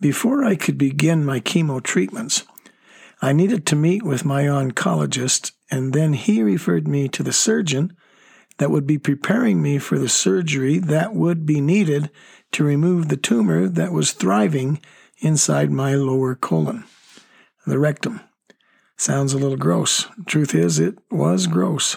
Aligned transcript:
Before 0.00 0.44
I 0.44 0.54
could 0.54 0.78
begin 0.78 1.24
my 1.24 1.40
chemo 1.40 1.82
treatments, 1.82 2.44
I 3.20 3.32
needed 3.32 3.66
to 3.66 3.76
meet 3.76 4.04
with 4.04 4.24
my 4.24 4.44
oncologist, 4.44 5.50
and 5.72 5.92
then 5.92 6.12
he 6.12 6.40
referred 6.40 6.86
me 6.86 7.08
to 7.08 7.24
the 7.24 7.32
surgeon 7.32 7.96
that 8.58 8.70
would 8.70 8.86
be 8.86 8.98
preparing 8.98 9.60
me 9.60 9.78
for 9.78 9.98
the 9.98 10.08
surgery 10.08 10.78
that 10.78 11.14
would 11.14 11.44
be 11.44 11.60
needed 11.60 12.10
to 12.52 12.62
remove 12.62 13.08
the 13.08 13.16
tumor 13.16 13.66
that 13.66 13.92
was 13.92 14.12
thriving 14.12 14.80
inside 15.18 15.72
my 15.72 15.94
lower 15.94 16.36
colon, 16.36 16.84
the 17.66 17.78
rectum. 17.78 18.20
Sounds 18.96 19.32
a 19.32 19.38
little 19.38 19.56
gross. 19.56 20.06
Truth 20.26 20.54
is, 20.54 20.78
it 20.78 20.96
was 21.10 21.48
gross. 21.48 21.96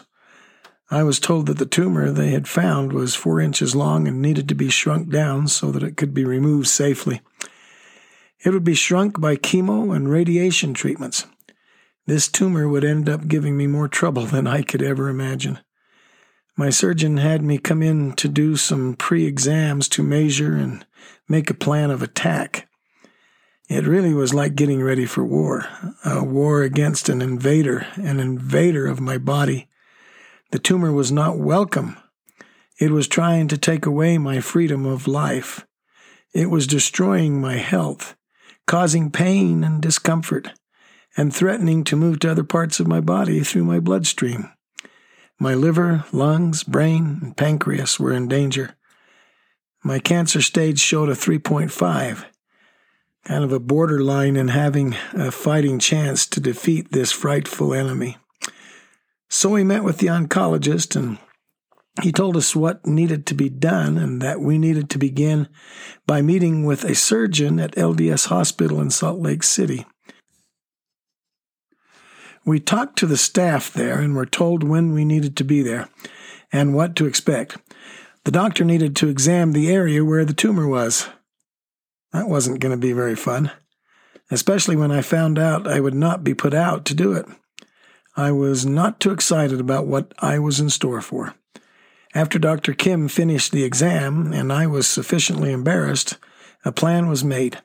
I 0.90 1.04
was 1.04 1.20
told 1.20 1.46
that 1.46 1.58
the 1.58 1.66
tumor 1.66 2.12
they 2.12 2.32
had 2.32 2.48
found 2.48 2.94
was 2.94 3.16
four 3.16 3.40
inches 3.40 3.76
long 3.76 4.08
and 4.08 4.22
needed 4.22 4.50
to 4.50 4.56
be 4.56 4.70
shrunk 4.70 5.10
down 5.10 5.48
so 5.48 5.72
that 5.72 5.84
it 5.84 5.98
could 5.98 6.14
be 6.14 6.26
removed 6.26 6.68
safely. 6.68 7.22
It 8.44 8.52
would 8.52 8.64
be 8.64 8.74
shrunk 8.74 9.20
by 9.20 9.36
chemo 9.36 9.96
and 9.96 10.10
radiation 10.10 10.74
treatments. 10.74 11.28
This 12.08 12.28
tumor 12.28 12.68
would 12.68 12.84
end 12.84 13.08
up 13.08 13.28
giving 13.28 13.56
me 13.56 13.68
more 13.68 13.88
trouble 13.88 14.26
than 14.26 14.48
I 14.48 14.64
could 14.64 14.82
ever 14.82 15.10
imagine. 15.10 15.60
My 16.58 16.70
surgeon 16.70 17.18
had 17.18 17.44
me 17.44 17.58
come 17.58 17.82
in 17.82 18.14
to 18.14 18.28
do 18.28 18.56
some 18.56 18.96
pre 18.96 19.26
exams 19.26 19.88
to 19.90 20.04
measure 20.04 20.54
and 20.54 20.86
make 21.30 21.50
a 21.50 21.56
plan 21.56 21.92
of 21.92 22.02
attack. 22.02 22.68
It 23.70 23.88
really 23.88 24.14
was 24.14 24.34
like 24.34 24.56
getting 24.56 24.84
ready 24.84 25.06
for 25.06 25.24
war 25.24 25.66
a 26.04 26.24
war 26.24 26.62
against 26.64 27.08
an 27.08 27.22
invader, 27.22 27.88
an 27.96 28.20
invader 28.20 28.86
of 28.86 29.00
my 29.00 29.18
body. 29.18 29.70
The 30.52 30.60
tumor 30.60 30.92
was 30.92 31.12
not 31.12 31.38
welcome. 31.38 31.96
It 32.80 32.92
was 32.92 33.08
trying 33.08 33.48
to 33.48 33.58
take 33.58 33.86
away 33.86 34.18
my 34.18 34.42
freedom 34.42 34.86
of 34.86 35.08
life. 35.08 35.66
It 36.34 36.50
was 36.50 36.68
destroying 36.68 37.40
my 37.40 37.56
health, 37.56 38.16
causing 38.72 39.12
pain 39.12 39.66
and 39.66 39.82
discomfort, 39.82 40.50
and 41.18 41.36
threatening 41.36 41.84
to 41.84 41.98
move 41.98 42.20
to 42.20 42.32
other 42.32 42.46
parts 42.46 42.80
of 42.80 42.88
my 42.88 43.02
body 43.02 43.42
through 43.42 43.66
my 43.66 43.82
bloodstream. 43.82 44.50
My 45.38 45.54
liver, 45.54 46.06
lungs, 46.14 46.64
brain, 46.64 47.20
and 47.22 47.36
pancreas 47.36 48.00
were 48.00 48.14
in 48.14 48.30
danger. 48.30 48.78
My 49.84 50.00
cancer 50.00 50.42
stage 50.42 50.80
showed 50.80 51.10
a 51.10 51.16
3.5, 51.16 52.24
kind 53.26 53.44
of 53.44 53.52
a 53.52 53.60
borderline 53.60 54.38
in 54.38 54.48
having 54.48 54.96
a 55.12 55.32
fighting 55.32 55.78
chance 55.78 56.26
to 56.28 56.40
defeat 56.40 56.94
this 56.94 57.12
frightful 57.12 57.74
enemy. 57.74 58.20
So 59.30 59.50
we 59.50 59.66
met 59.66 59.84
with 59.84 59.98
the 59.98 60.08
oncologist 60.08 60.96
and 60.96 61.18
he 62.02 62.12
told 62.12 62.38
us 62.38 62.56
what 62.56 62.86
needed 62.86 63.26
to 63.26 63.34
be 63.34 63.50
done 63.50 63.98
and 63.98 64.22
that 64.22 64.40
we 64.40 64.58
needed 64.58 64.90
to 64.90 64.98
begin 64.98 65.50
by 66.08 66.22
meeting 66.22 66.66
with 66.66 66.84
a 66.84 66.96
surgeon 66.96 67.60
at 67.60 67.76
LDS 67.76 68.28
Hospital 68.28 68.80
in 68.80 68.90
Salt 68.90 69.20
Lake 69.20 69.44
City. 69.44 69.86
We 72.46 72.60
talked 72.60 72.98
to 73.00 73.06
the 73.06 73.18
staff 73.18 73.72
there 73.72 74.00
and 74.00 74.16
were 74.16 74.26
told 74.26 74.64
when 74.64 74.94
we 74.94 75.06
needed 75.06 75.36
to 75.38 75.44
be 75.44 75.62
there 75.62 75.90
and 76.52 76.74
what 76.74 76.96
to 76.96 77.06
expect. 77.06 77.58
The 78.24 78.32
doctor 78.32 78.64
needed 78.64 78.96
to 78.98 79.10
examine 79.10 79.54
the 79.54 79.72
area 79.72 80.04
where 80.04 80.26
the 80.26 80.34
tumor 80.34 80.68
was. 80.68 81.10
That 82.14 82.30
wasn't 82.30 82.60
going 82.60 82.72
to 82.72 82.78
be 82.78 82.94
very 82.94 83.16
fun, 83.16 83.52
especially 84.32 84.76
when 84.76 84.92
I 84.92 85.02
found 85.02 85.38
out 85.38 85.68
I 85.68 85.80
would 85.80 85.94
not 85.94 86.24
be 86.24 86.34
put 86.34 86.54
out 86.54 86.86
to 86.86 86.96
do 86.96 87.14
it. 87.14 87.26
I 88.16 88.32
was 88.32 88.66
not 88.66 89.00
too 89.00 89.12
excited 89.12 89.60
about 89.60 89.88
what 89.88 90.14
I 90.20 90.40
was 90.40 90.60
in 90.60 90.70
store 90.70 91.02
for. 91.02 91.36
After 92.14 92.38
Dr. 92.38 92.74
Kim 92.74 93.08
finished 93.08 93.52
the 93.52 93.64
exam 93.64 94.34
and 94.34 94.52
I 94.52 94.68
was 94.68 94.88
sufficiently 94.88 95.52
embarrassed, 95.52 96.18
a 96.66 96.72
plan 96.72 97.08
was 97.08 97.24
made. 97.24 97.60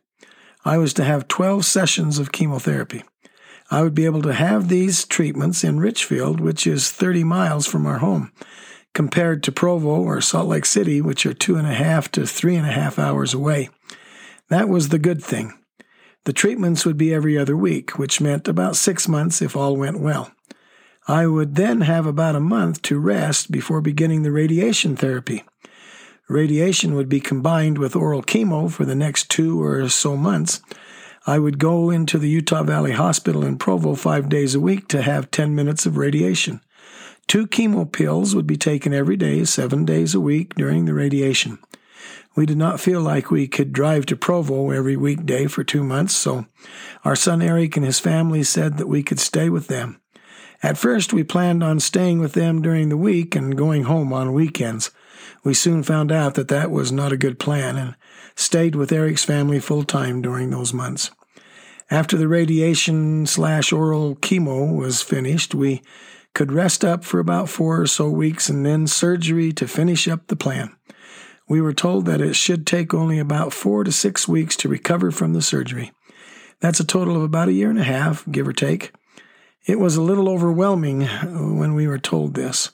I 0.64 0.78
was 0.78 0.94
to 0.94 1.04
have 1.04 1.28
12 1.28 1.64
sessions 1.64 2.18
of 2.18 2.32
chemotherapy. 2.32 3.02
I 3.70 3.82
would 3.82 3.94
be 3.94 4.04
able 4.04 4.22
to 4.22 4.32
have 4.32 4.68
these 4.68 5.04
treatments 5.04 5.64
in 5.64 5.80
Richfield, 5.80 6.40
which 6.40 6.66
is 6.66 6.92
30 6.92 7.24
miles 7.24 7.66
from 7.66 7.86
our 7.86 7.98
home, 7.98 8.32
compared 8.94 9.42
to 9.42 9.52
Provo 9.52 10.00
or 10.00 10.20
Salt 10.20 10.46
Lake 10.46 10.64
City, 10.64 11.00
which 11.00 11.26
are 11.26 11.34
two 11.34 11.56
and 11.56 11.66
a 11.66 11.74
half 11.74 12.10
to 12.12 12.26
three 12.26 12.54
and 12.54 12.66
a 12.66 12.72
half 12.72 12.98
hours 12.98 13.34
away. 13.34 13.68
That 14.48 14.68
was 14.68 14.88
the 14.88 14.98
good 15.00 15.22
thing. 15.22 15.52
The 16.24 16.32
treatments 16.32 16.86
would 16.86 16.96
be 16.96 17.12
every 17.12 17.36
other 17.36 17.56
week, 17.56 17.98
which 17.98 18.20
meant 18.20 18.46
about 18.46 18.76
six 18.76 19.08
months 19.08 19.42
if 19.42 19.56
all 19.56 19.76
went 19.76 19.98
well. 20.00 20.30
I 21.08 21.26
would 21.28 21.54
then 21.54 21.82
have 21.82 22.04
about 22.04 22.34
a 22.34 22.40
month 22.40 22.82
to 22.82 22.98
rest 22.98 23.52
before 23.52 23.80
beginning 23.80 24.22
the 24.22 24.32
radiation 24.32 24.96
therapy. 24.96 25.44
Radiation 26.28 26.96
would 26.96 27.08
be 27.08 27.20
combined 27.20 27.78
with 27.78 27.94
oral 27.94 28.24
chemo 28.24 28.68
for 28.68 28.84
the 28.84 28.96
next 28.96 29.30
two 29.30 29.62
or 29.62 29.88
so 29.88 30.16
months. 30.16 30.60
I 31.24 31.38
would 31.38 31.60
go 31.60 31.90
into 31.90 32.18
the 32.18 32.28
Utah 32.28 32.64
Valley 32.64 32.92
Hospital 32.92 33.44
in 33.44 33.56
Provo 33.56 33.94
five 33.94 34.28
days 34.28 34.56
a 34.56 34.60
week 34.60 34.88
to 34.88 35.02
have 35.02 35.30
10 35.30 35.54
minutes 35.54 35.86
of 35.86 35.96
radiation. 35.96 36.60
Two 37.28 37.46
chemo 37.46 37.90
pills 37.90 38.34
would 38.34 38.46
be 38.46 38.56
taken 38.56 38.92
every 38.92 39.16
day, 39.16 39.44
seven 39.44 39.84
days 39.84 40.12
a 40.12 40.20
week 40.20 40.56
during 40.56 40.86
the 40.86 40.94
radiation. 40.94 41.60
We 42.34 42.46
did 42.46 42.58
not 42.58 42.80
feel 42.80 43.00
like 43.00 43.30
we 43.30 43.46
could 43.46 43.72
drive 43.72 44.06
to 44.06 44.16
Provo 44.16 44.70
every 44.70 44.96
weekday 44.96 45.46
for 45.46 45.62
two 45.62 45.84
months, 45.84 46.14
so 46.14 46.46
our 47.04 47.16
son 47.16 47.42
Eric 47.42 47.76
and 47.76 47.86
his 47.86 48.00
family 48.00 48.42
said 48.42 48.76
that 48.78 48.88
we 48.88 49.04
could 49.04 49.20
stay 49.20 49.48
with 49.48 49.68
them. 49.68 50.00
At 50.62 50.78
first, 50.78 51.12
we 51.12 51.22
planned 51.22 51.62
on 51.62 51.80
staying 51.80 52.18
with 52.18 52.32
them 52.32 52.62
during 52.62 52.88
the 52.88 52.96
week 52.96 53.36
and 53.36 53.56
going 53.56 53.84
home 53.84 54.12
on 54.12 54.32
weekends. 54.32 54.90
We 55.44 55.54
soon 55.54 55.82
found 55.82 56.10
out 56.10 56.34
that 56.34 56.48
that 56.48 56.70
was 56.70 56.90
not 56.90 57.12
a 57.12 57.16
good 57.16 57.38
plan 57.38 57.76
and 57.76 57.94
stayed 58.34 58.74
with 58.74 58.92
Eric's 58.92 59.24
family 59.24 59.60
full 59.60 59.84
time 59.84 60.22
during 60.22 60.50
those 60.50 60.72
months. 60.72 61.10
After 61.90 62.16
the 62.16 62.26
radiation 62.26 63.26
slash 63.26 63.72
oral 63.72 64.16
chemo 64.16 64.76
was 64.76 65.02
finished, 65.02 65.54
we 65.54 65.82
could 66.34 66.50
rest 66.50 66.84
up 66.84 67.04
for 67.04 67.20
about 67.20 67.48
four 67.48 67.80
or 67.80 67.86
so 67.86 68.10
weeks 68.10 68.48
and 68.48 68.66
then 68.66 68.86
surgery 68.86 69.52
to 69.52 69.68
finish 69.68 70.08
up 70.08 70.26
the 70.26 70.36
plan. 70.36 70.74
We 71.48 71.60
were 71.60 71.72
told 71.72 72.06
that 72.06 72.20
it 72.20 72.34
should 72.34 72.66
take 72.66 72.92
only 72.92 73.20
about 73.20 73.52
four 73.52 73.84
to 73.84 73.92
six 73.92 74.26
weeks 74.26 74.56
to 74.56 74.68
recover 74.68 75.12
from 75.12 75.32
the 75.32 75.42
surgery. 75.42 75.92
That's 76.60 76.80
a 76.80 76.84
total 76.84 77.14
of 77.16 77.22
about 77.22 77.48
a 77.48 77.52
year 77.52 77.70
and 77.70 77.78
a 77.78 77.84
half, 77.84 78.24
give 78.30 78.48
or 78.48 78.52
take. 78.52 78.92
It 79.66 79.80
was 79.80 79.96
a 79.96 80.02
little 80.02 80.28
overwhelming 80.28 81.02
uh, 81.02 81.26
when 81.26 81.74
we 81.74 81.88
were 81.88 81.98
told 81.98 82.34
this. 82.34 82.70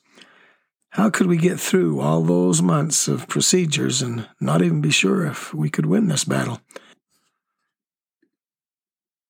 How 0.90 1.08
could 1.08 1.26
we 1.26 1.38
get 1.38 1.58
through 1.58 2.00
all 2.00 2.22
those 2.22 2.60
months 2.60 3.08
of 3.08 3.28
procedures 3.28 4.02
and 4.02 4.28
not 4.38 4.60
even 4.60 4.82
be 4.82 4.90
sure 4.90 5.24
if 5.24 5.54
we 5.54 5.70
could 5.70 5.86
win 5.86 6.08
this 6.08 6.24
battle? 6.24 6.60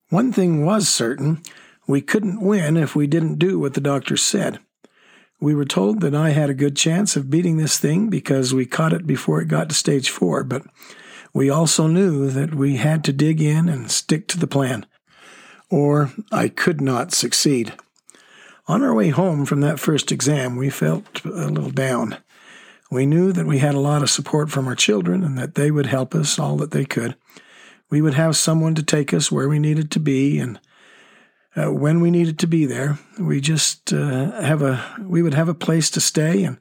One 0.08 0.32
thing 0.32 0.66
was 0.66 0.88
certain 0.88 1.40
we 1.86 2.00
couldn't 2.00 2.40
win 2.40 2.76
if 2.76 2.96
we 2.96 3.06
didn't 3.06 3.38
do 3.38 3.60
what 3.60 3.74
the 3.74 3.80
doctor 3.80 4.16
said. 4.16 4.58
We 5.40 5.54
were 5.54 5.64
told 5.64 6.00
that 6.00 6.16
I 6.16 6.30
had 6.30 6.50
a 6.50 6.54
good 6.54 6.76
chance 6.76 7.14
of 7.14 7.30
beating 7.30 7.58
this 7.58 7.78
thing 7.78 8.10
because 8.10 8.52
we 8.52 8.66
caught 8.66 8.92
it 8.92 9.06
before 9.06 9.40
it 9.40 9.46
got 9.46 9.68
to 9.68 9.74
stage 9.74 10.10
four, 10.10 10.42
but 10.42 10.62
we 11.32 11.48
also 11.48 11.86
knew 11.86 12.28
that 12.28 12.56
we 12.56 12.76
had 12.76 13.04
to 13.04 13.12
dig 13.12 13.40
in 13.40 13.68
and 13.68 13.88
stick 13.88 14.26
to 14.28 14.38
the 14.38 14.48
plan 14.48 14.84
or 15.72 16.12
I 16.30 16.48
could 16.48 16.82
not 16.82 17.12
succeed. 17.12 17.72
On 18.68 18.82
our 18.82 18.94
way 18.94 19.08
home 19.08 19.46
from 19.46 19.62
that 19.62 19.80
first 19.80 20.12
exam, 20.12 20.54
we 20.56 20.68
felt 20.68 21.24
a 21.24 21.48
little 21.48 21.70
down. 21.70 22.18
We 22.90 23.06
knew 23.06 23.32
that 23.32 23.46
we 23.46 23.58
had 23.58 23.74
a 23.74 23.80
lot 23.80 24.02
of 24.02 24.10
support 24.10 24.50
from 24.50 24.68
our 24.68 24.76
children 24.76 25.24
and 25.24 25.36
that 25.38 25.54
they 25.54 25.70
would 25.70 25.86
help 25.86 26.14
us 26.14 26.38
all 26.38 26.56
that 26.58 26.72
they 26.72 26.84
could. 26.84 27.16
We 27.88 28.02
would 28.02 28.14
have 28.14 28.36
someone 28.36 28.74
to 28.74 28.82
take 28.82 29.14
us 29.14 29.32
where 29.32 29.48
we 29.48 29.58
needed 29.58 29.90
to 29.92 29.98
be 29.98 30.38
and 30.38 30.60
uh, 31.56 31.72
when 31.72 32.00
we 32.00 32.10
needed 32.10 32.38
to 32.40 32.46
be 32.46 32.66
there. 32.66 32.98
We 33.18 33.40
just 33.40 33.94
uh, 33.94 34.42
have 34.42 34.60
a 34.60 34.84
we 35.00 35.22
would 35.22 35.34
have 35.34 35.48
a 35.48 35.54
place 35.54 35.90
to 35.92 36.00
stay 36.00 36.44
and 36.44 36.58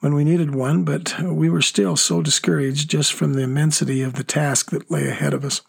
when 0.00 0.12
we 0.12 0.24
needed 0.24 0.56
one, 0.56 0.82
but 0.82 1.14
we 1.22 1.48
were 1.48 1.62
still 1.62 1.94
so 1.94 2.20
discouraged 2.20 2.90
just 2.90 3.12
from 3.12 3.34
the 3.34 3.42
immensity 3.42 4.02
of 4.02 4.14
the 4.14 4.24
task 4.24 4.72
that 4.72 4.90
lay 4.90 5.06
ahead 5.06 5.34
of 5.34 5.44
us. 5.44 5.62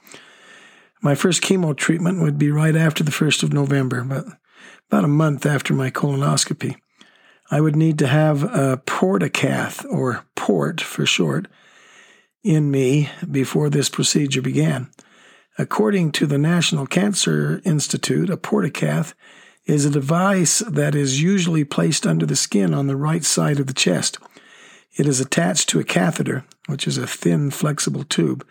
My 1.04 1.16
first 1.16 1.42
chemo 1.42 1.76
treatment 1.76 2.22
would 2.22 2.38
be 2.38 2.52
right 2.52 2.76
after 2.76 3.04
the 3.04 3.12
1st 3.12 3.42
of 3.42 3.54
November, 3.54 4.04
but 4.04 4.26
about 4.88 5.04
a 5.04 5.08
month 5.08 5.48
after 5.48 5.74
my 5.74 5.90
colonoscopy. 5.90 6.76
I 7.50 7.60
would 7.60 7.76
need 7.76 7.98
to 8.00 8.08
have 8.08 8.44
a 8.44 8.78
portacath, 8.86 9.84
or 9.90 10.26
port 10.36 10.80
for 10.80 11.08
short, 11.08 11.48
in 12.44 12.70
me 12.70 13.10
before 13.30 13.70
this 13.70 13.90
procedure 13.90 14.44
began. 14.44 14.92
According 15.58 16.12
to 16.14 16.28
the 16.28 16.38
National 16.38 16.86
Cancer 16.86 17.62
Institute, 17.66 18.30
a 18.30 18.38
portacath 18.38 19.14
is 19.66 19.86
a 19.86 19.90
device 19.90 20.60
that 20.60 20.94
is 20.94 21.22
usually 21.22 21.64
placed 21.64 22.06
under 22.06 22.26
the 22.26 22.36
skin 22.36 22.74
on 22.74 22.88
the 22.88 22.96
right 22.96 23.24
side 23.24 23.60
of 23.60 23.68
the 23.68 23.74
chest. 23.74 24.20
It 24.98 25.08
is 25.08 25.20
attached 25.20 25.68
to 25.70 25.80
a 25.80 25.84
catheter, 25.84 26.46
which 26.68 26.88
is 26.88 26.98
a 26.98 27.08
thin, 27.08 27.50
flexible 27.50 28.04
tube, 28.04 28.46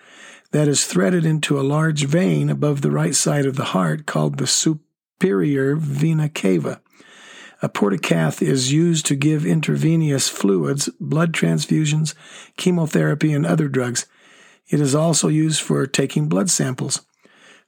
that 0.52 0.68
is 0.68 0.84
threaded 0.84 1.24
into 1.24 1.58
a 1.58 1.62
large 1.62 2.04
vein 2.04 2.50
above 2.50 2.80
the 2.80 2.90
right 2.90 3.14
side 3.14 3.46
of 3.46 3.56
the 3.56 3.66
heart 3.66 4.06
called 4.06 4.38
the 4.38 4.46
superior 4.46 5.76
vena 5.76 6.28
cava. 6.28 6.80
A 7.62 7.68
portacath 7.68 8.40
is 8.40 8.72
used 8.72 9.04
to 9.06 9.14
give 9.14 9.44
intravenous 9.44 10.28
fluids, 10.28 10.88
blood 10.98 11.32
transfusions, 11.32 12.14
chemotherapy, 12.56 13.32
and 13.32 13.44
other 13.44 13.68
drugs. 13.68 14.06
It 14.68 14.80
is 14.80 14.94
also 14.94 15.28
used 15.28 15.60
for 15.60 15.86
taking 15.86 16.28
blood 16.28 16.48
samples. 16.48 17.02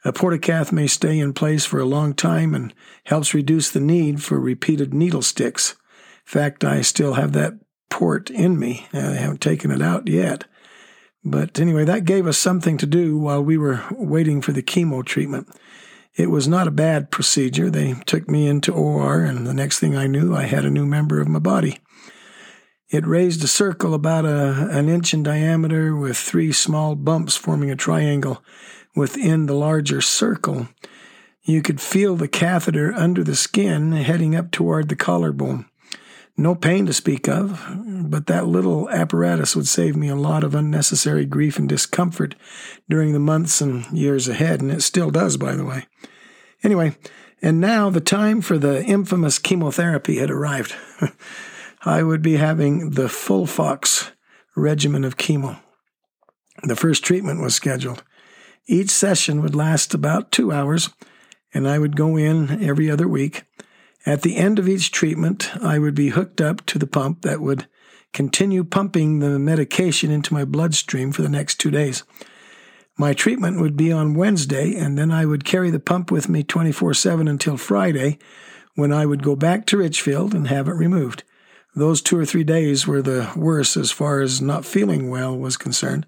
A 0.05 0.13
portacath 0.13 0.73
may 0.73 0.87
stay 0.87 1.19
in 1.19 1.33
place 1.33 1.65
for 1.65 1.79
a 1.79 1.85
long 1.85 2.15
time 2.15 2.55
and 2.55 2.75
helps 3.05 3.35
reduce 3.35 3.71
the 3.71 3.81
need 3.81 4.23
for 4.23 4.41
repeated 4.41 4.93
needle 4.93 5.23
sticks. 5.23 5.73
In 5.73 5.77
fact, 6.25 6.65
I 6.65 6.81
still 6.81 7.15
have 7.15 7.33
that 7.33 7.55
port 7.91 8.31
in 8.31 8.59
me. 8.59 8.87
I 8.93 8.99
haven't 8.99 9.41
taken 9.41 9.71
it 9.71 9.83
out 9.83 10.09
yet. 10.09 10.45
But 11.25 11.61
anyway, 11.61 11.85
that 11.85 12.05
gave 12.05 12.27
us 12.27 12.39
something 12.39 12.77
to 12.79 12.87
do 12.87 13.17
while 13.17 13.43
we 13.43 13.57
were 13.57 13.85
waiting 13.93 14.41
for 14.41 14.53
the 14.53 14.63
chemo 14.63 15.05
treatment. 15.05 15.49
It 16.15 16.31
was 16.31 16.49
not 16.49 16.69
a 16.69 16.73
bad 16.73 17.11
procedure. 17.11 17.71
They 17.71 17.95
took 18.07 18.29
me 18.29 18.47
into 18.47 18.73
OR, 18.73 19.21
and 19.21 19.47
the 19.47 19.55
next 19.55 19.79
thing 19.79 19.97
I 19.97 20.07
knew, 20.07 20.35
I 20.35 20.43
had 20.43 20.65
a 20.65 20.71
new 20.71 20.85
member 20.85 21.21
of 21.21 21.29
my 21.29 21.39
body. 21.39 21.79
It 22.91 23.07
raised 23.07 23.43
a 23.43 23.49
circle 23.49 23.95
about 23.95 24.27
a, 24.27 24.69
an 24.71 24.91
inch 24.91 25.15
in 25.15 25.23
diameter 25.23 25.97
with 25.97 26.19
three 26.19 26.53
small 26.53 26.95
bumps 26.95 27.37
forming 27.37 27.71
a 27.71 27.77
triangle 27.77 28.43
within 28.95 29.47
the 29.47 29.55
larger 29.55 30.03
circle. 30.03 30.69
You 31.43 31.63
could 31.63 31.81
feel 31.81 32.17
the 32.17 32.29
catheter 32.29 32.93
under 32.93 33.25
the 33.25 33.35
skin 33.35 33.93
heading 33.93 34.37
up 34.37 34.51
toward 34.51 34.91
the 34.91 34.97
collarbone. 34.97 35.65
No 36.37 36.55
pain 36.55 36.87
to 36.87 36.93
speak 36.95 37.29
of, 37.29 37.63
but 37.87 38.27
that 38.27 38.47
little 38.47 38.89
apparatus 38.89 39.55
would 39.55 39.69
save 39.69 39.97
me 39.97 40.09
a 40.09 40.17
lot 40.17 40.45
of 40.45 40.55
unnecessary 40.55 41.27
grief 41.27 41.59
and 41.59 41.69
discomfort 41.69 42.35
during 42.89 43.13
the 43.13 43.19
months 43.19 43.61
and 43.61 43.85
years 43.93 44.29
ahead, 44.29 44.63
and 44.63 44.71
it 44.71 44.83
still 44.83 45.11
does, 45.11 45.37
by 45.37 45.55
the 45.55 45.65
way. 45.65 45.87
Anyway, 46.63 46.97
and 47.43 47.61
now 47.61 47.91
the 47.91 48.01
time 48.01 48.41
for 48.41 48.57
the 48.57 48.83
infamous 48.85 49.39
chemotherapy 49.39 50.19
had 50.19 50.31
arrived. 50.31 50.75
I 51.85 52.03
would 52.03 52.23
be 52.23 52.37
having 52.37 52.91
the 52.91 53.09
FOLFOX 53.09 54.13
regimen 54.57 55.05
of 55.05 55.17
chemo. 55.17 55.59
The 56.63 56.77
first 56.77 57.05
treatment 57.05 57.41
was 57.41 57.55
scheduled. 57.55 58.05
Each 58.67 58.91
session 58.91 59.43
would 59.43 59.57
last 59.57 59.93
about 59.93 60.31
two 60.31 60.53
hours, 60.53 60.91
and 61.53 61.67
I 61.69 61.79
would 61.79 61.97
go 61.97 62.17
in 62.17 62.63
every 62.63 62.89
other 62.91 63.09
week. 63.09 63.43
At 64.05 64.23
the 64.23 64.37
end 64.37 64.59
of 64.59 64.69
each 64.69 64.91
treatment, 64.91 65.51
I 65.63 65.79
would 65.79 65.95
be 65.95 66.09
hooked 66.09 66.41
up 66.41 66.67
to 66.67 66.79
the 66.79 66.87
pump 66.87 67.23
that 67.23 67.41
would 67.41 67.67
continue 68.13 68.65
pumping 68.65 69.21
the 69.21 69.39
medication 69.39 70.11
into 70.11 70.35
my 70.35 70.45
bloodstream 70.45 71.13
for 71.13 71.23
the 71.23 71.29
next 71.29 71.61
two 71.61 71.71
days. 71.71 72.03
My 72.99 73.15
treatment 73.15 73.61
would 73.61 73.77
be 73.77 73.91
on 73.91 74.15
Wednesday, 74.15 74.75
and 74.75 74.99
then 74.99 75.11
I 75.11 75.25
would 75.25 75.45
carry 75.45 75.71
the 75.71 75.81
pump 75.81 76.11
with 76.11 76.29
me 76.29 76.43
24 76.43 76.95
7 76.95 77.29
until 77.29 77.57
Friday, 77.57 78.19
when 78.75 78.93
I 78.93 79.07
would 79.07 79.23
go 79.23 79.37
back 79.37 79.67
to 79.67 79.79
Richfield 79.79 80.35
and 80.35 80.49
have 80.49 80.69
it 80.69 80.73
removed. 80.73 81.25
Those 81.75 82.03
two 82.03 82.19
or 82.19 82.27
three 82.27 82.45
days 82.45 82.87
were 82.87 83.03
the 83.03 83.33
worst 83.35 83.77
as 83.77 83.91
far 83.91 84.21
as 84.21 84.43
not 84.43 84.67
feeling 84.67 85.09
well 85.09 85.37
was 85.37 85.57
concerned. 85.57 86.07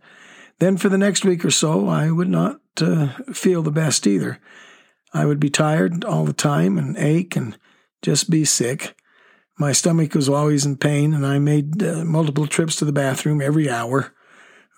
Then 0.58 0.76
for 0.76 0.88
the 0.88 0.98
next 0.98 1.24
week 1.24 1.44
or 1.44 1.50
so, 1.50 1.88
I 1.88 2.10
would 2.10 2.28
not 2.28 2.60
uh, 2.80 3.08
feel 3.32 3.62
the 3.62 3.70
best 3.70 4.06
either. 4.06 4.38
I 5.12 5.24
would 5.24 5.40
be 5.40 5.50
tired 5.50 6.04
all 6.04 6.24
the 6.24 6.32
time 6.32 6.76
and 6.76 6.96
ache 6.98 7.34
and 7.34 7.56
just 8.04 8.28
be 8.28 8.44
sick. 8.44 8.94
My 9.58 9.72
stomach 9.72 10.14
was 10.14 10.28
always 10.28 10.66
in 10.66 10.76
pain, 10.76 11.14
and 11.14 11.26
I 11.26 11.38
made 11.38 11.82
uh, 11.82 12.04
multiple 12.04 12.46
trips 12.46 12.76
to 12.76 12.84
the 12.84 12.92
bathroom 12.92 13.40
every 13.40 13.70
hour. 13.70 14.12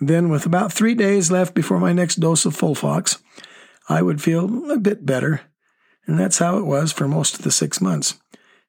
Then, 0.00 0.28
with 0.28 0.46
about 0.46 0.72
three 0.72 0.94
days 0.94 1.30
left 1.30 1.52
before 1.52 1.80
my 1.80 1.92
next 1.92 2.16
dose 2.16 2.46
of 2.46 2.56
FOLFOX, 2.56 3.20
I 3.88 4.00
would 4.00 4.22
feel 4.22 4.70
a 4.70 4.78
bit 4.78 5.04
better, 5.04 5.40
and 6.06 6.20
that's 6.20 6.38
how 6.38 6.58
it 6.58 6.66
was 6.66 6.92
for 6.92 7.08
most 7.08 7.34
of 7.34 7.42
the 7.42 7.50
six 7.50 7.80
months. 7.80 8.14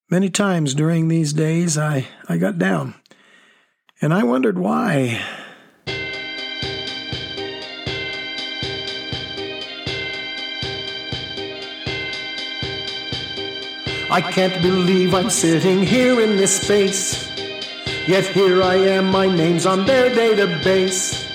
Many 0.10 0.30
times 0.30 0.74
during 0.74 1.08
these 1.08 1.34
days, 1.34 1.78
I, 1.78 2.08
I 2.28 2.38
got 2.38 2.58
down, 2.58 2.96
and 4.02 4.12
I 4.12 4.24
wondered 4.24 4.58
why. 4.58 5.22
I 14.10 14.22
can't 14.22 14.62
believe 14.62 15.14
I'm 15.14 15.30
sitting 15.30 15.84
here 15.84 16.22
in 16.22 16.38
this 16.38 16.62
space. 16.62 17.30
Yet 18.08 18.26
here 18.26 18.64
I 18.64 18.76
am, 18.76 19.12
my 19.12 19.28
name's 19.28 19.66
on 19.66 19.86
their 19.86 20.10
database. 20.10 21.26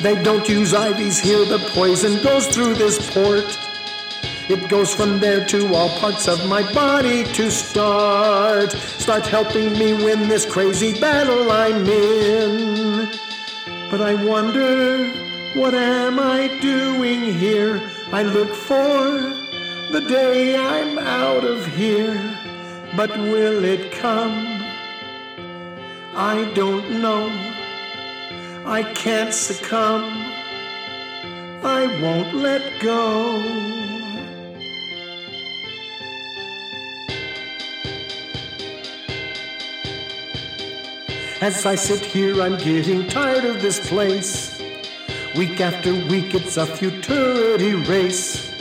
They 0.00 0.20
don't 0.20 0.48
use 0.48 0.72
IVs 0.72 1.20
here, 1.20 1.44
the 1.44 1.60
poison 1.72 2.20
goes 2.24 2.48
through 2.48 2.74
this 2.74 2.98
port. 3.14 3.46
It 4.48 4.68
goes 4.68 4.92
from 4.92 5.20
there 5.20 5.46
to 5.46 5.72
all 5.72 5.88
parts 6.00 6.26
of 6.26 6.44
my 6.48 6.62
body 6.74 7.22
to 7.22 7.48
start. 7.48 8.72
Start 8.72 9.24
helping 9.28 9.72
me 9.74 9.92
win 9.92 10.28
this 10.28 10.44
crazy 10.44 10.98
battle 11.00 11.52
I'm 11.52 11.86
in. 11.86 13.08
But 13.88 14.00
I 14.00 14.14
wonder, 14.14 15.10
what 15.54 15.74
am 15.74 16.18
I 16.18 16.48
doing 16.60 17.32
here? 17.32 17.80
I 18.12 18.24
look 18.24 18.52
for 18.52 19.43
the 19.94 20.00
day 20.00 20.56
I'm 20.56 20.98
out 20.98 21.44
of 21.44 21.64
here, 21.66 22.18
but 22.96 23.10
will 23.10 23.64
it 23.64 23.92
come? 23.92 24.60
I 26.16 26.50
don't 26.52 27.00
know. 27.00 27.28
I 28.66 28.82
can't 28.82 29.32
succumb. 29.32 30.10
I 31.62 31.86
won't 32.02 32.34
let 32.34 32.62
go. 32.82 33.38
As 41.40 41.64
I 41.66 41.76
sit 41.76 42.00
here, 42.00 42.42
I'm 42.42 42.58
getting 42.58 43.06
tired 43.06 43.44
of 43.44 43.62
this 43.62 43.78
place. 43.88 44.60
Week 45.36 45.60
after 45.60 45.92
week, 45.92 46.34
it's 46.34 46.56
a 46.56 46.66
futility 46.66 47.74
race. 47.74 48.53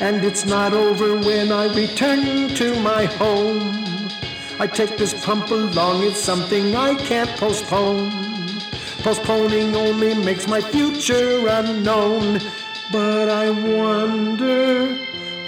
And 0.00 0.24
it's 0.24 0.46
not 0.46 0.72
over 0.72 1.16
when 1.18 1.50
I 1.50 1.74
return 1.74 2.54
to 2.54 2.80
my 2.82 3.06
home. 3.06 4.08
I 4.60 4.68
take 4.68 4.96
this 4.96 5.24
pump 5.24 5.50
along, 5.50 6.04
it's 6.04 6.20
something 6.20 6.76
I 6.76 6.94
can't 6.94 7.30
postpone. 7.30 8.10
Postponing 9.02 9.74
only 9.74 10.14
makes 10.14 10.46
my 10.46 10.60
future 10.60 11.46
unknown. 11.48 12.40
But 12.92 13.28
I 13.28 13.50
wonder, 13.50 14.86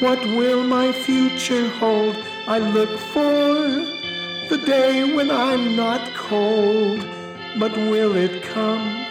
what 0.01 0.19
will 0.27 0.65
my 0.65 0.93
future 0.93 1.69
hold? 1.69 2.17
I 2.49 2.59
look 2.59 2.91
for 2.99 3.55
the 4.49 4.61
day 4.67 5.15
when 5.15 5.31
I'm 5.31 5.77
not 5.77 6.13
cold. 6.15 7.07
But 7.57 7.77
will 7.77 8.17
it 8.17 8.43
come? 8.43 9.07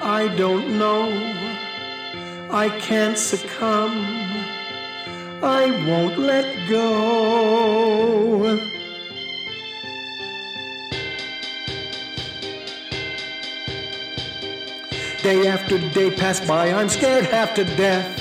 I 0.00 0.28
don't 0.36 0.78
know. 0.78 1.51
I 2.54 2.68
can't 2.68 3.16
succumb. 3.16 3.96
I 5.42 5.70
won't 5.88 6.18
let 6.18 6.68
go. 6.68 8.60
Day 15.22 15.48
after 15.48 15.78
day 15.92 16.10
pass 16.10 16.46
by, 16.46 16.70
I'm 16.72 16.90
scared 16.90 17.24
half 17.24 17.54
to 17.54 17.64
death. 17.64 18.20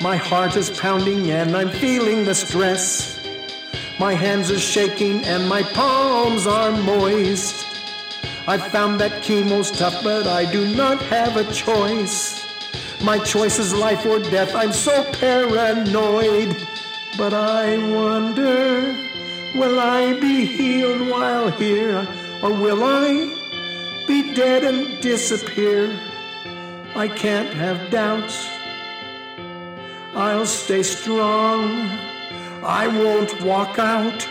My 0.00 0.14
heart 0.14 0.54
is 0.54 0.70
pounding 0.70 1.32
and 1.32 1.56
I'm 1.56 1.70
feeling 1.70 2.24
the 2.24 2.36
stress. 2.36 3.18
My 3.98 4.14
hands 4.14 4.52
are 4.52 4.60
shaking 4.60 5.24
and 5.24 5.48
my 5.48 5.64
palms 5.64 6.46
are 6.46 6.70
moist. 6.70 7.66
I've 8.46 8.68
found 8.68 9.00
that 9.00 9.24
chemo's 9.24 9.72
tough, 9.72 10.04
but 10.04 10.28
I 10.28 10.44
do 10.52 10.72
not 10.76 11.02
have 11.02 11.36
a 11.36 11.52
choice. 11.52 12.33
My 13.04 13.18
choice 13.18 13.58
is 13.58 13.74
life 13.74 14.06
or 14.06 14.18
death. 14.18 14.54
I'm 14.54 14.72
so 14.72 15.04
paranoid. 15.12 16.56
But 17.18 17.34
I 17.34 17.76
wonder, 17.94 18.96
will 19.54 19.78
I 19.78 20.18
be 20.18 20.46
healed 20.46 21.10
while 21.10 21.50
here? 21.50 22.08
Or 22.42 22.50
will 22.50 22.82
I 22.82 23.30
be 24.08 24.34
dead 24.34 24.64
and 24.64 25.02
disappear? 25.02 25.94
I 26.96 27.08
can't 27.08 27.52
have 27.52 27.90
doubts. 27.90 28.48
I'll 30.14 30.46
stay 30.46 30.82
strong. 30.82 31.90
I 32.64 32.88
won't 32.88 33.38
walk 33.42 33.78
out. 33.78 34.26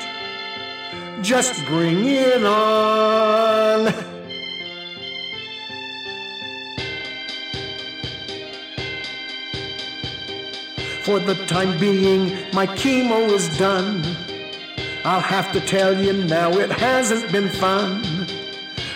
Just 1.22 1.64
bring 1.68 2.06
it 2.06 2.44
on. 2.44 4.13
For 11.04 11.20
the 11.20 11.36
time 11.48 11.78
being, 11.80 12.32
my 12.54 12.66
chemo 12.66 13.30
is 13.30 13.58
done. 13.58 14.02
I'll 15.04 15.20
have 15.20 15.52
to 15.52 15.60
tell 15.60 16.02
you 16.02 16.14
now, 16.14 16.52
it 16.52 16.72
hasn't 16.72 17.30
been 17.30 17.50
fun. 17.50 18.02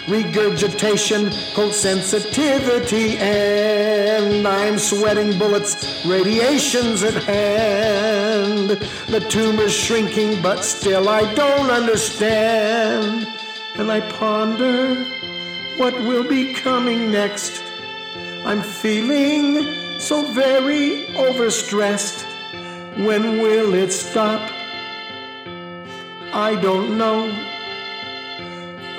Regurgitation, 0.07 1.29
cold 1.53 1.73
sensitivity, 1.73 3.17
and 3.17 4.47
I'm 4.47 4.79
sweating 4.79 5.37
bullets, 5.37 6.05
radiation's 6.05 7.03
at 7.03 7.21
hand. 7.23 8.69
The 9.09 9.19
tumor's 9.27 9.75
shrinking, 9.75 10.41
but 10.41 10.63
still 10.63 11.09
I 11.09 11.33
don't 11.33 11.69
understand. 11.69 13.27
And 13.75 13.91
I 13.91 13.99
ponder, 14.11 14.95
what 15.75 15.93
will 15.93 16.23
be 16.23 16.53
coming 16.53 17.11
next. 17.11 17.61
I'm 18.45 18.61
feeling 18.61 19.87
so 20.00 20.22
very 20.34 21.06
overstressed. 21.16 22.24
When 23.06 23.42
will 23.42 23.74
it 23.74 23.92
stop? 23.92 24.51
I 26.34 26.56
don't 26.62 26.98
know. 26.98 27.32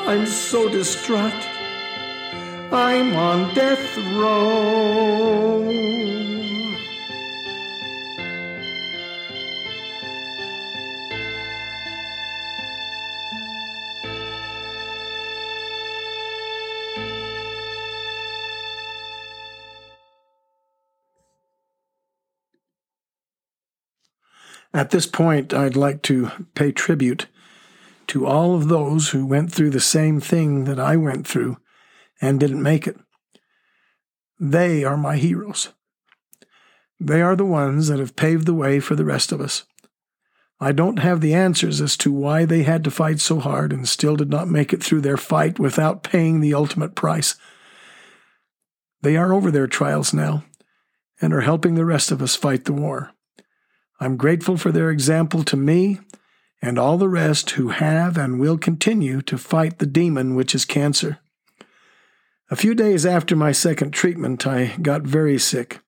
I'm 0.07 0.26
so 0.26 0.69
distraught. 0.69 1.47
I'm 2.73 3.14
on 3.14 3.55
death 3.55 3.97
row. 4.17 5.62
At 24.75 24.90
this 24.90 25.06
point, 25.06 25.54
I'd 25.54 25.76
like 25.76 26.02
to 26.02 26.30
pay 26.54 26.72
tribute 26.72 27.26
to 28.08 28.26
all 28.26 28.54
of 28.54 28.68
those 28.68 29.10
who 29.10 29.26
went 29.26 29.52
through 29.52 29.70
the 29.70 29.80
same 29.80 30.20
thing 30.20 30.64
that 30.64 30.78
I 30.78 30.96
went 30.96 31.26
through 31.26 31.58
and 32.20 32.40
didn't 32.40 32.62
make 32.62 32.87
it. 32.87 32.96
They 34.40 34.84
are 34.84 34.96
my 34.96 35.16
heroes. 35.16 35.72
They 37.00 37.22
are 37.22 37.37
the 37.37 37.44
ones 37.44 37.88
that 37.88 37.98
have 37.98 38.16
paved 38.16 38.46
the 38.46 38.54
way 38.54 38.80
for 38.80 38.94
the 38.94 39.04
rest 39.04 39.32
of 39.32 39.40
us. 39.40 39.64
I 40.60 40.72
don't 40.72 40.98
have 40.98 41.20
the 41.20 41.34
answers 41.34 41.80
as 41.80 41.96
to 41.98 42.12
why 42.12 42.44
they 42.44 42.64
had 42.64 42.82
to 42.84 42.90
fight 42.90 43.20
so 43.20 43.38
hard 43.38 43.72
and 43.72 43.88
still 43.88 44.16
did 44.16 44.28
not 44.28 44.48
make 44.48 44.72
it 44.72 44.82
through 44.82 45.02
their 45.02 45.16
fight 45.16 45.58
without 45.58 46.02
paying 46.02 46.40
the 46.40 46.54
ultimate 46.54 46.96
price. 46.96 47.37
They 49.02 49.16
are 49.16 49.32
over 49.32 49.52
their 49.52 49.68
trials 49.68 50.12
now 50.12 50.44
and 51.20 51.32
are 51.32 51.42
helping 51.42 51.75
the 51.76 51.84
rest 51.84 52.10
of 52.10 52.20
us 52.20 52.34
fight 52.34 52.64
the 52.64 52.72
war. 52.72 53.12
I'm 54.00 54.17
grateful 54.17 54.57
for 54.57 54.71
their 54.71 54.90
example 54.90 55.43
to 55.45 55.57
me 55.57 55.99
and 56.62 56.78
all 56.78 56.99
the 56.99 57.09
rest 57.09 57.50
who 57.50 57.69
have 57.69 58.17
and 58.17 58.38
will 58.38 58.59
continue 58.59 59.23
to 59.23 59.38
fight 59.38 59.78
the 59.78 59.87
demon 59.87 60.35
which 60.35 60.55
is 60.55 60.64
cancer. 60.64 61.19
A 62.50 62.57
few 62.57 62.75
days 62.75 63.05
after 63.05 63.37
my 63.37 63.52
second 63.52 63.90
treatment, 63.90 64.47
I 64.47 64.76
got 64.81 65.02
very 65.02 65.38
sick. 65.38 65.81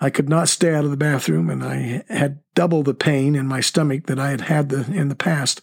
I 0.00 0.10
could 0.10 0.28
not 0.28 0.48
stay 0.48 0.74
out 0.74 0.84
of 0.84 0.90
the 0.90 0.96
bathroom, 0.96 1.50
and 1.50 1.62
I 1.62 2.04
had 2.08 2.40
double 2.54 2.82
the 2.82 2.94
pain 2.94 3.34
in 3.34 3.46
my 3.46 3.60
stomach 3.60 4.06
that 4.06 4.18
I 4.18 4.30
had 4.30 4.42
had 4.42 4.68
the, 4.70 4.90
in 4.92 5.08
the 5.08 5.14
past. 5.14 5.62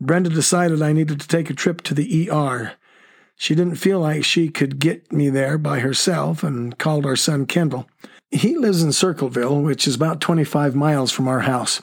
Brenda 0.00 0.30
decided 0.30 0.82
I 0.82 0.92
needed 0.92 1.20
to 1.20 1.28
take 1.28 1.50
a 1.50 1.54
trip 1.54 1.82
to 1.82 1.94
the 1.94 2.30
ER. 2.30 2.72
She 3.36 3.54
didn't 3.54 3.76
feel 3.76 4.00
like 4.00 4.24
she 4.24 4.50
could 4.50 4.78
get 4.78 5.10
me 5.10 5.30
there 5.30 5.58
by 5.58 5.80
herself 5.80 6.42
and 6.42 6.78
called 6.78 7.06
our 7.06 7.16
son 7.16 7.46
Kendall. 7.46 7.88
He 8.30 8.56
lives 8.56 8.82
in 8.82 8.92
Circleville, 8.92 9.60
which 9.60 9.88
is 9.88 9.96
about 9.96 10.20
25 10.20 10.76
miles 10.76 11.10
from 11.10 11.26
our 11.26 11.40
house. 11.40 11.82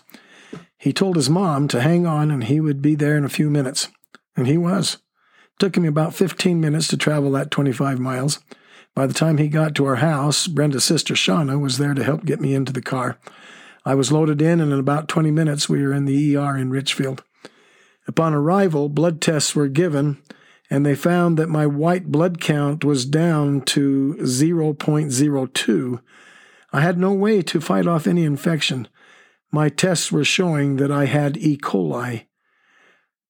He 0.77 0.93
told 0.93 1.17
his 1.17 1.29
mom 1.29 1.67
to 1.67 1.81
hang 1.81 2.05
on 2.05 2.31
and 2.31 2.45
he 2.45 2.61
would 2.61 2.81
be 2.81 2.95
there 2.95 3.17
in 3.17 3.25
a 3.25 3.29
few 3.29 3.49
minutes. 3.49 3.89
And 4.35 4.47
he 4.47 4.57
was. 4.57 4.95
It 4.95 5.59
took 5.59 5.75
him 5.75 5.85
about 5.85 6.13
15 6.13 6.61
minutes 6.61 6.87
to 6.89 6.97
travel 6.97 7.31
that 7.31 7.51
25 7.51 7.99
miles. 7.99 8.39
By 8.95 9.07
the 9.07 9.13
time 9.13 9.37
he 9.37 9.47
got 9.47 9.75
to 9.75 9.85
our 9.85 9.97
house, 9.97 10.47
Brenda's 10.47 10.85
sister 10.85 11.15
Shauna 11.15 11.59
was 11.59 11.77
there 11.77 11.93
to 11.93 12.03
help 12.03 12.25
get 12.25 12.39
me 12.39 12.55
into 12.55 12.71
the 12.71 12.81
car. 12.81 13.19
I 13.85 13.95
was 13.95 14.11
loaded 14.11 14.41
in, 14.41 14.59
and 14.59 14.71
in 14.73 14.79
about 14.79 15.07
20 15.07 15.31
minutes, 15.31 15.69
we 15.69 15.81
were 15.81 15.93
in 15.93 16.05
the 16.05 16.35
ER 16.35 16.57
in 16.57 16.71
Richfield. 16.71 17.23
Upon 18.07 18.33
arrival, 18.33 18.89
blood 18.89 19.21
tests 19.21 19.55
were 19.55 19.67
given, 19.67 20.17
and 20.69 20.85
they 20.85 20.95
found 20.95 21.37
that 21.37 21.47
my 21.47 21.65
white 21.65 22.11
blood 22.11 22.41
count 22.41 22.83
was 22.83 23.05
down 23.05 23.61
to 23.61 24.17
0.02, 24.19 25.99
I 26.77 26.81
had 26.81 26.99
no 26.99 27.11
way 27.11 27.41
to 27.41 27.59
fight 27.59 27.87
off 27.87 28.05
any 28.05 28.23
infection. 28.23 28.87
My 29.51 29.67
tests 29.67 30.11
were 30.11 30.23
showing 30.23 30.75
that 30.75 30.91
I 30.91 31.05
had 31.05 31.35
E. 31.35 31.57
coli. 31.57 32.27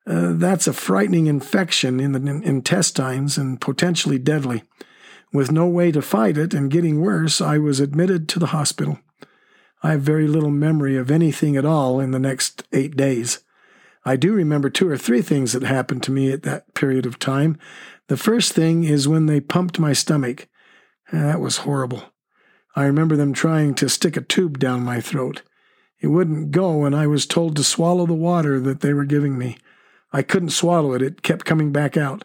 Uh, 0.06 0.34
that's 0.34 0.68
a 0.68 0.74
frightening 0.74 1.28
infection 1.28 2.02
in 2.02 2.12
the 2.12 2.42
intestines 2.44 3.38
and 3.38 3.62
potentially 3.62 4.20
deadly. 4.20 4.64
With 5.32 5.50
no 5.50 5.66
way 5.66 5.94
to 5.94 6.02
fight 6.02 6.38
it 6.38 6.54
and 6.54 6.70
getting 6.70 7.00
worse, 7.00 7.40
I 7.40 7.58
was 7.58 7.80
admitted 7.80 8.28
to 8.28 8.40
the 8.40 8.48
hospital. 8.48 9.00
I 9.82 9.92
have 9.92 10.02
very 10.02 10.28
little 10.28 10.52
memory 10.52 10.98
of 10.98 11.10
anything 11.10 11.56
at 11.56 11.64
all 11.64 12.02
in 12.02 12.12
the 12.12 12.20
next 12.20 12.66
eight 12.74 12.98
days. 12.98 13.46
I 14.04 14.18
do 14.18 14.34
remember 14.34 14.70
two 14.70 14.90
or 14.90 14.98
three 14.98 15.22
things 15.22 15.54
that 15.54 15.64
happened 15.64 16.04
to 16.04 16.12
me 16.12 16.34
at 16.34 16.44
that 16.44 16.74
period 16.74 17.06
of 17.06 17.18
time. 17.18 17.58
The 18.10 18.18
first 18.18 18.52
thing 18.52 18.84
is 18.84 19.08
when 19.08 19.26
they 19.26 19.40
pumped 19.40 19.80
my 19.80 19.94
stomach. 19.94 20.50
That 21.14 21.40
was 21.40 21.60
horrible. 21.60 22.12
I 22.78 22.84
remember 22.84 23.16
them 23.16 23.34
trying 23.34 23.74
to 23.74 23.90
stick 23.90 24.16
a 24.18 24.22
tube 24.22 24.60
down 24.60 24.84
my 24.84 25.02
throat. 25.02 25.42
It 26.00 26.10
wouldn't 26.10 26.52
go, 26.52 26.86
and 26.86 26.96
I 26.96 27.08
was 27.08 27.26
told 27.26 27.56
to 27.56 27.64
swallow 27.64 28.06
the 28.06 28.14
water 28.14 28.60
that 28.60 28.82
they 28.82 28.94
were 28.94 29.04
giving 29.04 29.36
me. 29.36 29.58
I 30.14 30.22
couldn't 30.22 30.52
swallow 30.52 30.94
it, 30.94 31.02
it 31.02 31.24
kept 31.24 31.44
coming 31.44 31.72
back 31.72 31.98
out. 31.98 32.24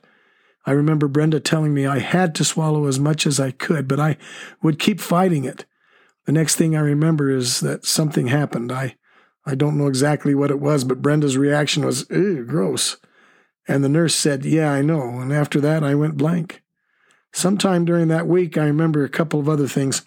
I 0.66 0.72
remember 0.72 1.08
Brenda 1.08 1.40
telling 1.40 1.72
me 1.72 1.86
I 1.86 2.00
had 2.00 2.34
to 2.34 2.44
swallow 2.44 2.86
as 2.86 3.00
much 3.00 3.26
as 3.26 3.40
I 3.40 3.50
could, 3.50 3.88
but 3.88 3.98
I 3.98 4.18
would 4.62 4.78
keep 4.78 5.00
fighting 5.00 5.46
it. 5.46 5.64
The 6.26 6.32
next 6.32 6.56
thing 6.56 6.76
I 6.76 6.80
remember 6.80 7.30
is 7.30 7.60
that 7.60 7.86
something 7.86 8.26
happened. 8.26 8.70
I, 8.70 8.96
I 9.46 9.54
don't 9.54 9.78
know 9.78 9.86
exactly 9.86 10.34
what 10.34 10.50
it 10.50 10.60
was, 10.60 10.84
but 10.84 11.00
Brenda's 11.00 11.38
reaction 11.38 11.86
was, 11.86 12.04
ew, 12.10 12.44
gross. 12.44 12.98
And 13.66 13.82
the 13.82 13.88
nurse 13.88 14.14
said, 14.14 14.44
Yeah, 14.44 14.70
I 14.70 14.82
know. 14.82 15.18
And 15.18 15.32
after 15.32 15.62
that, 15.62 15.82
I 15.82 15.94
went 15.94 16.18
blank. 16.18 16.62
Sometime 17.32 17.86
during 17.86 18.08
that 18.08 18.26
week, 18.26 18.58
I 18.58 18.64
remember 18.64 19.02
a 19.02 19.08
couple 19.08 19.40
of 19.40 19.48
other 19.48 19.66
things 19.66 20.02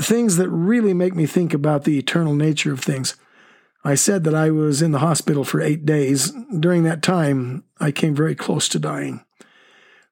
things 0.00 0.36
that 0.36 0.50
really 0.50 0.94
make 0.94 1.14
me 1.14 1.26
think 1.26 1.54
about 1.54 1.84
the 1.84 1.98
eternal 1.98 2.34
nature 2.34 2.72
of 2.72 2.80
things. 2.80 3.16
I 3.84 3.94
said 3.94 4.24
that 4.24 4.34
I 4.34 4.50
was 4.50 4.82
in 4.82 4.92
the 4.92 4.98
hospital 4.98 5.44
for 5.44 5.60
eight 5.60 5.86
days. 5.86 6.32
During 6.58 6.82
that 6.84 7.02
time, 7.02 7.64
I 7.78 7.92
came 7.92 8.14
very 8.14 8.34
close 8.34 8.68
to 8.70 8.78
dying. 8.78 9.24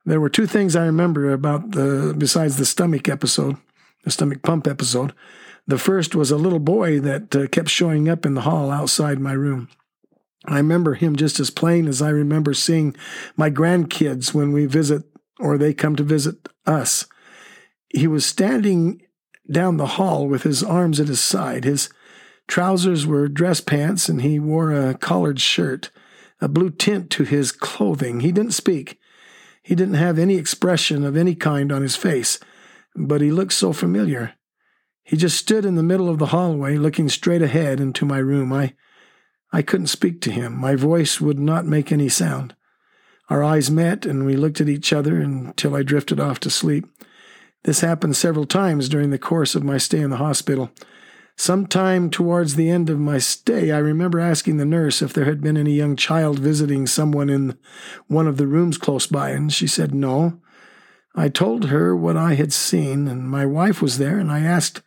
There 0.07 0.21
were 0.21 0.29
two 0.29 0.47
things 0.47 0.77
I 0.77 0.85
remember 0.87 1.33
about 1.33 1.73
the 1.73 2.15
besides 2.17 2.57
the 2.57 2.67
stomach 2.67 3.09
episode, 3.09 3.57
the 4.05 4.11
stomach 4.11 4.43
pump 4.43 4.67
episode. 4.67 5.13
The 5.67 5.79
first 5.79 6.15
was 6.15 6.31
a 6.31 6.37
little 6.37 6.61
boy 6.61 7.01
that 7.01 7.35
uh, 7.35 7.47
kept 7.49 7.71
showing 7.71 8.09
up 8.09 8.27
in 8.27 8.35
the 8.35 8.43
hall 8.43 8.71
outside 8.71 9.19
my 9.19 9.33
room. 9.33 9.69
I 10.47 10.59
remember 10.59 10.95
him 10.95 11.17
just 11.17 11.41
as 11.41 11.51
plain 11.51 11.89
as 11.89 12.03
I 12.03 12.11
remember 12.11 12.53
seeing 12.53 12.95
my 13.35 13.51
grandkids 13.51 14.35
when 14.35 14.53
we 14.53 14.67
visit 14.67 15.05
or 15.41 15.57
they 15.57 15.73
come 15.73 15.97
to 15.97 16.03
visit 16.03 16.49
us. 16.67 17.07
He 17.89 18.07
was 18.07 18.27
standing 18.27 19.01
down 19.51 19.77
the 19.77 19.87
hall 19.87 20.27
with 20.27 20.43
his 20.43 20.63
arms 20.63 21.01
at 21.01 21.09
his 21.09 21.21
side. 21.21 21.65
His 21.65 21.91
trousers 22.47 23.07
were 23.07 23.29
dress 23.29 23.61
pants, 23.61 24.09
and 24.09 24.23
he 24.23 24.39
wore 24.39 24.73
a 24.73 24.95
collared 24.95 25.41
shirt, 25.41 25.91
a 26.41 26.49
blue 26.49 26.71
tint 26.71 27.11
to 27.11 27.25
his 27.25 27.53
clothing. 27.53 28.21
He 28.21 28.33
didn't 28.33 28.53
speak. 28.53 28.99
He 29.63 29.75
didn't 29.75 29.95
have 29.95 30.19
any 30.19 30.37
expression 30.37 31.05
of 31.05 31.17
any 31.17 31.35
kind 31.35 31.73
on 31.73 31.83
his 31.83 31.97
face, 31.97 32.39
but 32.95 33.21
he 33.21 33.31
looked 33.31 33.55
so 33.55 33.73
familiar. 33.73 34.35
He 35.03 35.17
just 35.17 35.39
stood 35.39 35.65
in 35.65 35.75
the 35.75 35.83
middle 35.83 36.09
of 36.09 36.19
the 36.19 36.27
hallway, 36.27 36.77
looking 36.77 37.09
straight 37.09 37.43
ahead 37.43 37.81
into 37.81 38.07
my 38.07 38.19
room. 38.19 38.53
I, 38.53 38.75
I 39.53 39.63
couldn't 39.63 39.87
speak 39.89 40.21
to 40.23 40.31
him. 40.31 40.57
My 40.57 40.75
voice 40.75 41.21
would 41.21 41.39
not 41.39 41.67
make 41.67 41.93
any 41.93 42.09
sound. 42.09 42.55
Our 43.31 43.43
eyes 43.43 43.71
met, 43.71 44.05
and 44.05 44.27
we 44.27 44.37
looked 44.37 44.61
at 44.61 44.69
each 44.69 44.93
other 44.93 45.17
until 45.17 45.75
I 45.75 45.83
drifted 45.83 46.21
off 46.21 46.41
to 46.41 46.51
sleep. 46.51 46.87
This 47.65 47.81
happened 47.81 48.15
several 48.15 48.45
times 48.45 48.89
during 48.89 49.11
the 49.11 49.19
course 49.19 49.55
of 49.55 49.65
my 49.65 49.79
stay 49.79 50.01
in 50.01 50.11
the 50.11 50.19
hospital. 50.19 50.71
Sometime 51.37 52.11
towards 52.11 52.55
the 52.55 52.71
end 52.71 52.91
of 52.91 53.01
my 53.01 53.19
stay, 53.19 53.73
I 53.73 53.79
remember 53.79 54.21
asking 54.21 54.59
the 54.59 54.65
nurse 54.65 55.03
if 55.03 55.13
there 55.13 55.25
had 55.25 55.41
been 55.41 55.57
any 55.57 55.73
young 55.73 55.97
child 55.97 56.39
visiting 56.39 56.87
someone 56.87 57.29
in 57.29 57.59
one 58.07 58.29
of 58.29 58.37
the 58.37 58.47
rooms 58.47 58.79
close 58.79 59.07
by, 59.07 59.31
and 59.31 59.53
she 59.53 59.67
said 59.67 59.95
no. 59.95 60.41
I 61.15 61.29
told 61.29 61.67
her 61.67 61.97
what 61.97 62.17
I 62.17 62.35
had 62.35 62.53
seen, 62.53 63.09
and 63.09 63.29
my 63.29 63.47
wife 63.47 63.81
was 63.81 63.99
there, 63.99 64.19
and 64.19 64.31
I 64.31 64.41
asked 64.41 64.83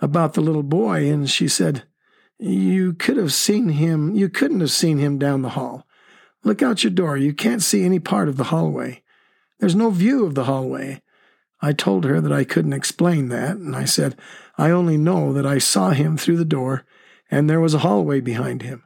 about 0.00 0.34
the 0.34 0.42
little 0.42 0.62
boy, 0.62 1.10
and 1.10 1.28
she 1.28 1.48
said, 1.48 1.84
You 2.38 2.92
could 2.92 3.16
have 3.16 3.32
seen 3.32 3.70
him, 3.70 4.14
you 4.14 4.28
couldn't 4.28 4.60
have 4.60 4.70
seen 4.70 4.98
him 4.98 5.18
down 5.18 5.42
the 5.42 5.50
hall. 5.50 5.86
Look 6.44 6.62
out 6.62 6.84
your 6.84 6.92
door, 6.92 7.16
you 7.16 7.32
can't 7.32 7.62
see 7.62 7.82
any 7.82 7.98
part 7.98 8.28
of 8.28 8.36
the 8.36 8.44
hallway. 8.44 9.02
There's 9.58 9.74
no 9.74 9.90
view 9.90 10.26
of 10.26 10.34
the 10.34 10.44
hallway. 10.44 11.00
I 11.64 11.72
told 11.72 12.04
her 12.04 12.20
that 12.20 12.30
I 12.30 12.44
couldn't 12.44 12.74
explain 12.74 13.30
that, 13.30 13.56
and 13.56 13.74
I 13.74 13.86
said, 13.86 14.18
I 14.58 14.68
only 14.70 14.98
know 14.98 15.32
that 15.32 15.46
I 15.46 15.56
saw 15.56 15.92
him 15.92 16.18
through 16.18 16.36
the 16.36 16.44
door, 16.44 16.84
and 17.30 17.48
there 17.48 17.60
was 17.60 17.72
a 17.72 17.78
hallway 17.78 18.20
behind 18.20 18.60
him. 18.60 18.84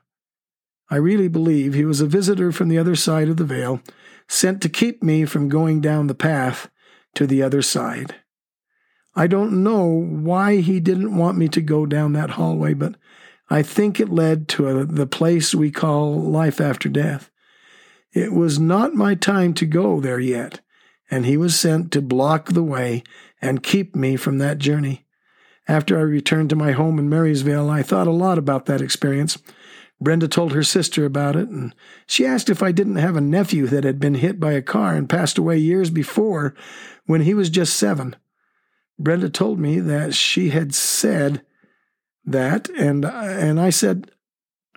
I 0.89 0.95
really 0.95 1.27
believe 1.27 1.75
he 1.75 1.85
was 1.85 2.01
a 2.01 2.07
visitor 2.07 2.53
from 2.53 2.69
the 2.69 2.79
other 2.79 2.95
side 2.95 3.29
of 3.29 3.37
the 3.37 3.45
veil, 3.45 3.83
sent 4.29 4.63
to 4.63 4.69
keep 4.69 5.03
me 5.03 5.25
from 5.25 5.49
going 5.49 5.81
down 5.81 6.07
the 6.07 6.15
path 6.15 6.71
to 7.17 7.27
the 7.27 7.43
other 7.43 7.63
side. 7.63 8.15
I 9.17 9.27
don't 9.27 9.65
know 9.65 9.85
why 9.85 10.59
he 10.59 10.79
didn't 10.79 11.17
want 11.17 11.37
me 11.37 11.49
to 11.49 11.61
go 11.61 11.85
down 11.85 12.13
that 12.13 12.31
hallway, 12.31 12.75
but 12.75 12.95
I 13.51 13.65
think 13.65 13.99
it 13.99 14.09
led 14.09 14.47
to 14.51 14.69
a, 14.69 14.85
the 14.85 15.09
place 15.09 15.53
we 15.53 15.73
call 15.73 16.15
life 16.15 16.61
after 16.61 16.89
death. 16.89 17.29
It 18.13 18.33
was 18.33 18.61
not 18.61 18.95
my 18.95 19.17
time 19.17 19.53
to 19.55 19.67
go 19.67 19.99
there 19.99 20.21
yet 20.21 20.61
and 21.11 21.27
he 21.27 21.37
was 21.37 21.59
sent 21.59 21.93
to 21.93 22.03
block 22.03 22.53
the 22.53 22.63
way 22.63 23.03
and 23.41 23.63
keep 23.63 23.97
me 23.97 24.17
from 24.17 24.39
that 24.39 24.59
journey. 24.59 25.07
After 25.67 25.99
I 25.99 26.03
returned 26.03 26.51
to 26.51 26.57
my 26.57 26.73
home 26.73 26.99
in 26.99 27.09
Marysvale, 27.09 27.69
I 27.69 27.83
thought 27.83 28.07
a 28.07 28.13
lot 28.13 28.39
about 28.39 28.67
that 28.67 28.81
experience. 28.81 29.39
Brenda 30.01 30.29
told 30.29 30.53
her 30.53 30.63
sister 30.63 31.05
about 31.05 31.37
it, 31.37 31.49
and 31.49 31.75
she 32.07 32.25
asked 32.25 32.49
if 32.49 32.63
I 32.63 32.73
didn't 32.73 32.97
have 32.97 33.17
a 33.17 33.21
nephew 33.21 33.67
that 33.67 33.85
had 33.85 33.99
been 33.99 34.15
hit 34.15 34.39
by 34.39 34.53
a 34.53 34.63
car 34.63 34.95
and 34.95 35.09
passed 35.09 35.39
away 35.39 35.59
years 35.59 35.91
before 35.91 36.55
when 37.07 37.23
he 37.23 37.35
was 37.35 37.51
just 37.51 37.77
seven. 37.77 38.15
Brenda 38.99 39.29
told 39.29 39.59
me 39.59 39.81
that 39.81 40.15
she 40.15 40.51
had 40.51 40.75
said 40.75 41.43
that, 42.25 42.69
and, 42.71 43.05
and 43.05 43.61
I 43.61 43.71
said, 43.71 44.11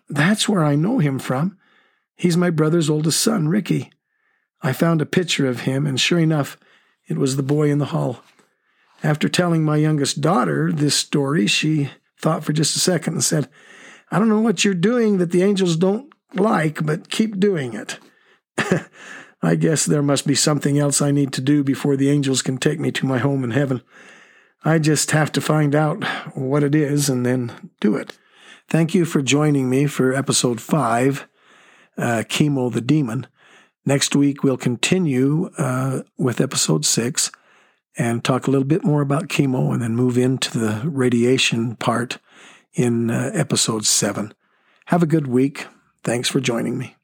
That's 0.09 0.49
where 0.49 0.63
I 0.63 0.75
know 0.75 0.99
him 0.99 1.19
from. 1.19 1.57
He's 2.15 2.37
my 2.37 2.49
brother's 2.49 2.89
oldest 2.89 3.21
son, 3.21 3.47
Ricky. 3.47 3.91
I 4.63 4.73
found 4.73 5.01
a 5.01 5.05
picture 5.05 5.47
of 5.47 5.61
him, 5.61 5.87
and 5.87 5.99
sure 5.99 6.19
enough, 6.19 6.57
it 7.07 7.17
was 7.17 7.35
the 7.35 7.43
boy 7.43 7.69
in 7.71 7.79
the 7.79 7.85
hall. 7.85 8.23
After 9.03 9.27
telling 9.27 9.63
my 9.63 9.77
youngest 9.77 10.21
daughter 10.21 10.71
this 10.71 10.95
story, 10.95 11.47
she 11.47 11.89
thought 12.19 12.43
for 12.43 12.53
just 12.53 12.75
a 12.75 12.79
second 12.79 13.13
and 13.13 13.23
said, 13.23 13.49
I 14.11 14.19
don't 14.19 14.29
know 14.29 14.41
what 14.41 14.63
you're 14.63 14.73
doing 14.73 15.17
that 15.17 15.31
the 15.31 15.41
angels 15.41 15.75
don't 15.75 16.13
like, 16.35 16.85
but 16.85 17.09
keep 17.09 17.39
doing 17.39 17.73
it. 17.73 17.97
I 19.41 19.55
guess 19.55 19.85
there 19.85 20.03
must 20.03 20.27
be 20.27 20.35
something 20.35 20.77
else 20.77 21.01
I 21.01 21.09
need 21.09 21.33
to 21.33 21.41
do 21.41 21.63
before 21.63 21.95
the 21.97 22.09
angels 22.09 22.43
can 22.43 22.57
take 22.57 22.79
me 22.79 22.91
to 22.91 23.07
my 23.07 23.17
home 23.17 23.43
in 23.43 23.51
heaven. 23.51 23.81
I 24.63 24.77
just 24.77 25.11
have 25.11 25.31
to 25.31 25.41
find 25.41 25.73
out 25.73 26.03
what 26.35 26.61
it 26.61 26.75
is 26.75 27.09
and 27.09 27.25
then 27.25 27.71
do 27.79 27.95
it. 27.95 28.17
Thank 28.69 28.93
you 28.93 29.05
for 29.05 29.23
joining 29.23 29.69
me 29.69 29.87
for 29.87 30.13
episode 30.13 30.61
five, 30.61 31.27
uh, 31.97 32.23
Chemo 32.27 32.71
the 32.71 32.81
Demon. 32.81 33.25
Next 33.85 34.15
week, 34.15 34.43
we'll 34.43 34.57
continue 34.57 35.49
uh, 35.57 36.03
with 36.17 36.39
episode 36.39 36.85
six 36.85 37.31
and 37.97 38.23
talk 38.23 38.47
a 38.47 38.51
little 38.51 38.65
bit 38.65 38.83
more 38.83 39.01
about 39.01 39.27
chemo 39.27 39.73
and 39.73 39.81
then 39.81 39.95
move 39.95 40.17
into 40.17 40.57
the 40.57 40.81
radiation 40.87 41.75
part 41.75 42.19
in 42.73 43.09
uh, 43.09 43.31
episode 43.33 43.85
seven. 43.85 44.33
Have 44.85 45.03
a 45.03 45.07
good 45.07 45.27
week. 45.27 45.67
Thanks 46.03 46.29
for 46.29 46.39
joining 46.39 46.77
me. 46.77 46.95